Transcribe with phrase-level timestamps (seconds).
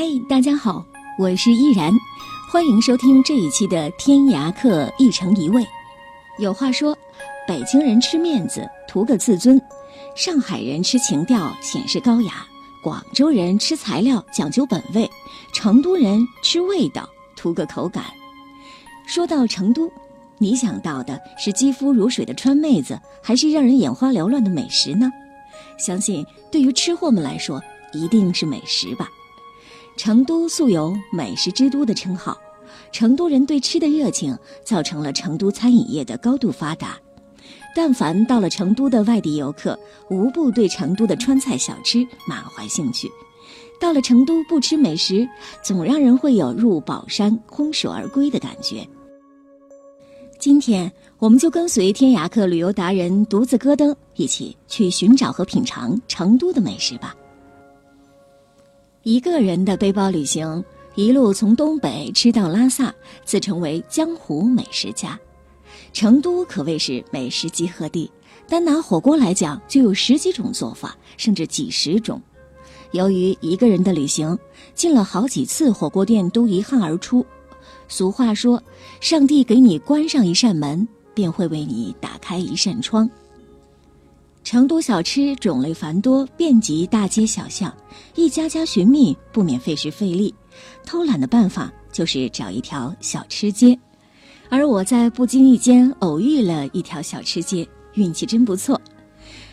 [0.00, 0.86] 嗨，大家好，
[1.18, 1.92] 我是依然，
[2.52, 5.60] 欢迎收听这一期的《天涯客一城一味》。
[6.38, 6.96] 有话说，
[7.48, 9.60] 北京人吃面子图个自尊，
[10.14, 12.46] 上海人吃情调显示高雅。
[12.80, 15.10] 广州人吃材料讲究本味，
[15.52, 18.04] 成都人吃味道图个口感。
[19.04, 19.90] 说到成都，
[20.38, 25.10] 你想到的是肌肤如水的川妹子，还是让人眼花缭乱的美食呢？
[25.76, 27.60] 相信对于吃货们来说，
[27.92, 29.10] 一定是美食吧。
[29.98, 32.38] 成都素有“美食之都”的称号，
[32.92, 36.96] 成都人对吃的热情造成了成都餐饮业的高度发达。
[37.74, 39.76] 但凡到了成都的外地游客，
[40.08, 43.10] 无不对成都的川菜小吃满怀兴趣。
[43.80, 45.28] 到了成都不吃美食，
[45.64, 48.88] 总让人会有入宝山空手而归的感觉。
[50.38, 57.16] 今天，我们就跟随天涯客旅游达人独自咯噔，一起去寻找和品尝成都的美食吧。
[59.08, 60.62] 一个人的背包旅行，
[60.94, 65.18] 一路从东北吃到拉萨，自称为江湖美食家。
[65.94, 68.12] 成都可谓是美食集合地，
[68.46, 72.20] 单拿火锅来讲，就有十几种做法，甚至几十种。
[72.90, 74.38] 由于一个人的旅行，
[74.74, 77.24] 进了好几次火锅店都遗憾而出。
[77.88, 78.62] 俗话说
[79.00, 83.08] ：“上帝给你关上一扇门，便会为你打开一扇窗。”
[84.48, 87.70] 成都小吃种类繁多，遍及大街小巷，
[88.14, 90.34] 一家家寻觅不免费时费力。
[90.86, 93.78] 偷懒的办法就是找一条小吃街。
[94.48, 98.80] 而我在不经意间偶遇了一条小吃街，运气真不错。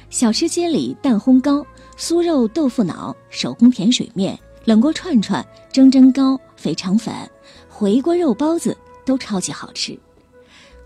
[0.09, 1.61] 小吃街里蛋烘糕、
[1.97, 7.13] 酥肉豆腐脑、手工甜水面、冷锅串串、蒸蒸糕、肥肠粉、
[7.67, 8.73] 回锅肉包子
[9.05, 9.99] 都超级好吃。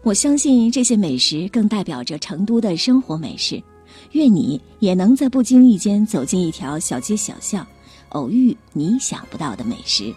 [0.01, 3.62] 我相信这些美食更代表着成都的生活美食。
[4.11, 7.65] 愿你也能在不经意间走进一条小街小巷，
[8.09, 10.13] 偶遇你想不到的美食。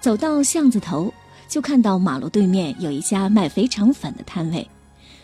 [0.00, 1.12] 走到巷子头。
[1.48, 4.70] 就看到马路对面有一家卖肥肠粉的摊位，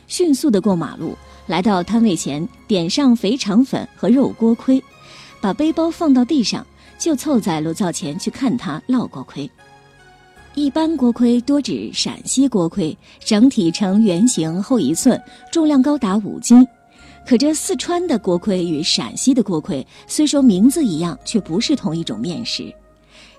[0.08, 4.82] 迅速的过马路，来到摊位前，点上肥肠粉和肉锅盔，
[5.40, 6.66] 把背包放到地上，
[6.98, 9.48] 就凑在炉灶前去看他烙锅盔。
[10.56, 15.22] 一般锅盔多指陕西锅盔，整体呈圆形，厚一寸，
[15.52, 16.66] 重量高达五斤。
[17.26, 22.74] 可这四川的锅盔与陕西的锅盔虽说名字一样，却不是同一种面食。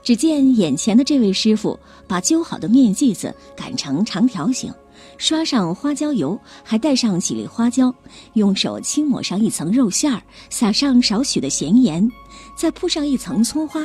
[0.03, 4.71] 只见眼前的这位师傅把揪好的面剂子擀成长条形，
[5.17, 7.91] 刷上花椒油，还带上几粒花椒，
[8.33, 12.07] 用手轻抹上一层肉馅儿，撒上少许的咸盐，
[12.55, 13.81] 再铺上一层葱花，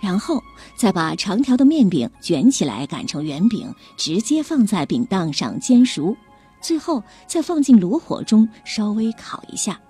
[0.00, 0.42] 然后
[0.76, 6.16] 再把长条的面饼卷起来擀成圆饼，直接放在饼档上煎熟，
[6.60, 9.80] 最后再放进炉火中稍微烤一下。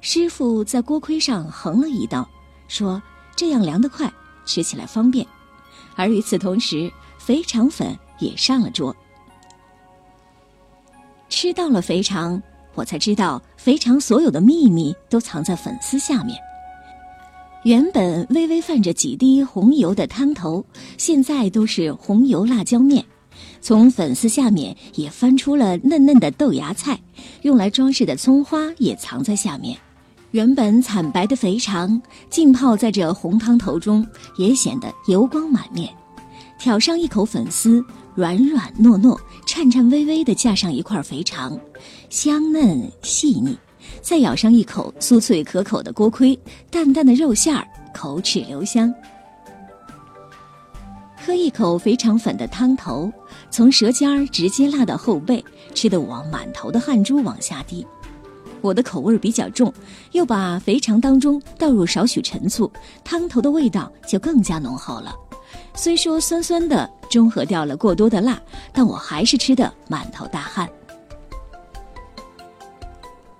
[0.00, 2.28] 师傅在锅盔上横了一刀，
[2.68, 3.02] 说
[3.34, 4.12] ：“这样凉得快。”
[4.46, 5.26] 吃起来方便，
[5.96, 8.94] 而与此同时，肥肠粉也上了桌。
[11.30, 12.42] 吃到了肥肠，
[12.74, 16.38] 我才知道肥肠所有的秘密都藏在粉丝下面。
[17.64, 20.62] 原本微微泛着几滴红油的汤头，
[20.98, 23.02] 现在都是红油辣椒面。
[23.62, 27.00] 从粉丝下面也翻出了嫩嫩的豆芽菜，
[27.40, 29.78] 用来装饰的葱花也藏在下面。
[30.32, 35.88] 原本惨白的肥肠浸泡在这红汤头中，也显得油光满面。
[36.58, 37.82] 挑上一口粉丝，
[38.14, 41.58] 软软糯糯、颤颤巍巍地架上一块肥肠，
[42.10, 43.56] 香嫩细腻。
[44.00, 46.38] 再咬上一口酥脆可口的锅盔，
[46.70, 48.92] 淡淡的肉馅儿，口齿留香。
[51.26, 53.10] 喝一口肥肠粉的汤头，
[53.50, 55.42] 从舌尖儿直接辣到后背，
[55.74, 57.86] 吃得我满头的汗珠往下滴。
[58.60, 59.72] 我的口味比较重，
[60.12, 62.70] 又把肥肠当中倒入少许陈醋，
[63.02, 65.14] 汤头的味道就更加浓厚了。
[65.74, 68.40] 虽说酸酸的，中和掉了过多的辣，
[68.72, 70.68] 但我还是吃得满头大汗。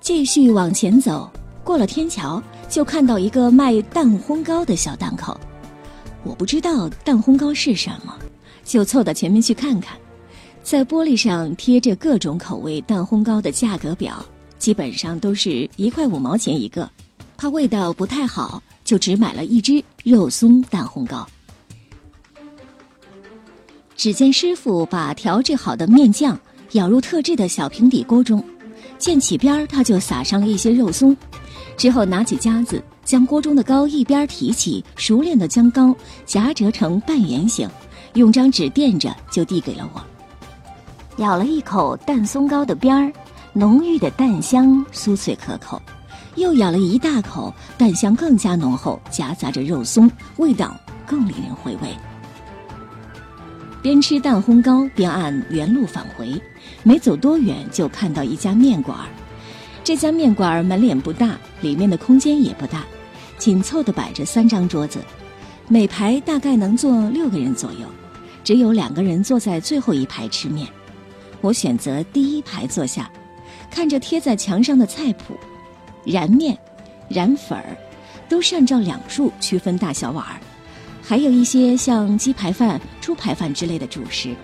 [0.04, 1.30] 继续往前走，
[1.64, 5.40] 过了天桥，就看到一个卖蛋烘糕的小档口。
[6.24, 8.14] 我不知道蛋烘糕是什么，
[8.64, 9.96] 就凑到前面去看看。
[10.62, 14.22] 在玻璃上贴着各种口味蛋烘糕的价格表。
[14.58, 16.86] 基本上都是一块五毛钱一个，
[17.38, 21.26] 怕味道不太好，就只买了一只肉松蛋烘糕。
[23.96, 26.38] 只见师傅把调制好的面酱
[26.72, 28.44] 舀入特制的小平底锅中，
[28.98, 31.16] 见起边儿，他就撒上了一些肉松，
[31.76, 35.94] 之后拿起夹子将锅中的糕一边提起，熟练的将糕
[36.24, 37.68] 夹折成半圆形，
[38.14, 40.02] 用张纸垫着就递给了我。
[41.18, 43.12] 咬了一口蛋松糕的边儿，
[43.52, 45.78] 浓郁的蛋香酥脆可口；
[46.36, 50.74] 又咬了一大口，蛋香更加浓厚，夹杂着肉松，味道
[51.06, 51.94] 更令人回味。
[53.84, 56.40] 边吃蛋烘糕边按原路返回，
[56.82, 59.04] 没走多远就看到一家面馆儿。
[59.84, 62.82] 这家面馆儿门脸不大，里面的空间也不大，
[63.36, 65.00] 紧凑的摆着三张桌子，
[65.68, 67.86] 每排大概能坐六个人左右，
[68.42, 70.66] 只有两个人坐在最后一排吃面。
[71.42, 73.10] 我选择第一排坐下，
[73.70, 75.36] 看着贴在墙上的菜谱，
[76.06, 76.56] 燃面、
[77.06, 77.76] 燃粉儿，
[78.30, 80.40] 都是按照两数区分大小碗儿。
[81.06, 84.34] 还有一些像鸡排饭、猪排饭之类的主食，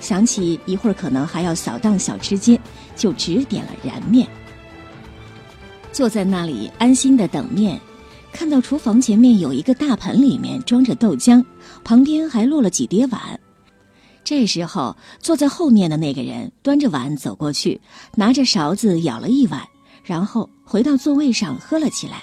[0.00, 2.58] 想起一会儿可能还要扫荡小吃街，
[2.96, 4.26] 就只点了燃面。
[5.92, 7.78] 坐在那里安心的等面，
[8.32, 11.44] 看到厨房前面有一个大盆，里面装着豆浆，
[11.84, 13.38] 旁边还落了几碟碗。
[14.24, 17.78] 这时候，坐在后面的那个人端着碗走过去，
[18.14, 19.60] 拿着勺子舀了一碗，
[20.02, 22.22] 然后回到座位上喝了起来。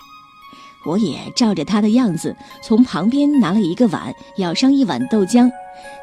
[0.87, 5.51] 我也照着他的样子，从旁边拿了一个碗，舀上一碗豆浆，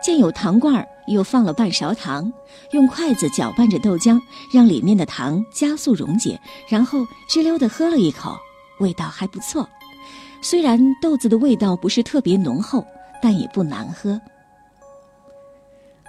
[0.02, 2.30] 见有糖罐儿又放了半勺糖，
[2.72, 4.20] 用筷子搅拌着豆浆，
[4.52, 6.38] 让里面的糖加速溶解，
[6.68, 8.36] 然后吱溜的喝了一口，
[8.78, 9.66] 味道还不错。
[10.42, 12.84] 虽然豆子的味道不是特别浓厚，
[13.22, 14.20] 但也不难喝。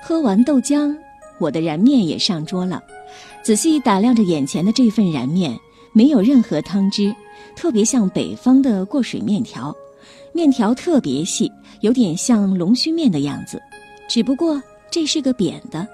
[0.03, 0.93] 喝完豆浆，
[1.39, 2.83] 我的燃面也上桌了，
[3.41, 5.57] 仔细打量着眼前的这份燃面，
[5.93, 7.15] 没有任何汤汁。
[7.55, 9.75] 特别像北方的过水面条，
[10.33, 11.51] 面条特别细，
[11.81, 13.61] 有点像龙须面的样子，
[14.07, 14.61] 只不过
[14.91, 15.87] 这是个扁的。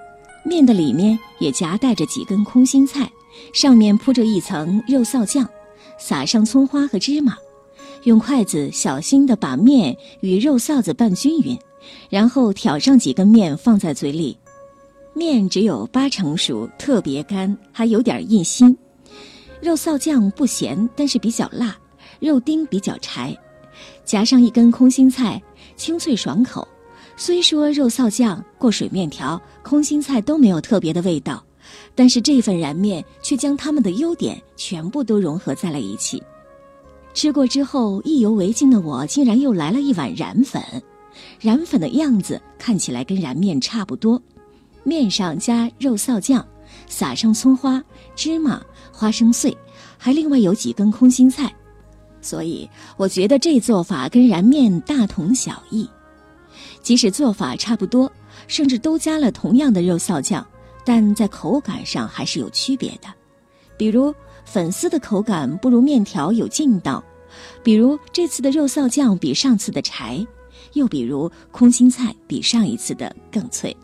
[0.44, 3.08] 面的里面也夹带着几根空心菜，
[3.54, 5.48] 上面铺着一层肉臊酱，
[5.98, 7.36] 撒上葱花和芝麻，
[8.02, 11.56] 用筷子小心地把面与肉臊子拌均匀，
[12.10, 14.36] 然后挑上几根面放在嘴里。
[15.14, 18.76] 面只有八成熟，特别干，还有点硬心。
[19.62, 21.68] 肉臊酱不咸，但是比较辣；
[22.18, 23.34] 肉丁比较柴，
[24.04, 25.40] 夹上一根空心菜，
[25.76, 26.66] 清脆爽口。
[27.16, 31.40] 虽说肉臊酱、过水面条、空心菜都没有特别的味道，
[31.94, 36.20] 但是这份燃面却将它们的优点全部都融合在了一起。
[37.14, 40.60] 吃过之后，意犹未尽的我竟然又来了一碗燃粉。
[41.38, 44.20] 燃粉的样子看起来跟燃面差不多，
[44.82, 46.44] 面上加肉臊酱，
[46.92, 47.82] 撒上葱花、
[48.14, 48.62] 芝麻。
[48.94, 49.56] 花生碎，
[49.98, 51.52] 还另外有几根空心菜，
[52.20, 55.88] 所以我觉得这做法跟燃面大同小异。
[56.82, 58.12] 即使做法差不多，
[58.46, 60.46] 甚至都加了同样的肉臊酱，
[60.84, 63.08] 但在口感上还是有区别的。
[63.76, 64.14] 比如
[64.44, 67.02] 粉丝的口感不如面条有劲道，
[67.64, 70.24] 比如这次的肉臊酱比上次的柴，
[70.74, 73.74] 又比如空心菜比上一次的更脆。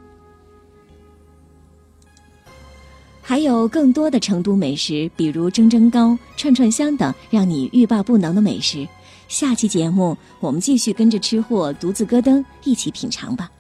[3.29, 8.89] 还有更多的成都美食，比如蒸蒸糕、串串香等，让你欲罢不能的美食。
[9.29, 13.51] 下期节目我们继续跟着吃货独自咯噔一起品尝吧。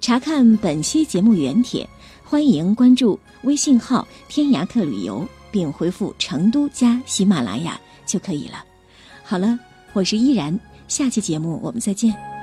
[0.00, 1.86] 查看本期节目原帖，
[2.24, 8.64] 欢迎关注微信号“天涯客旅游”，并回复“成都加喜马拉雅”就可以了。
[9.22, 9.58] 好了，
[9.92, 12.35] 我是依然，下期节目我们再见。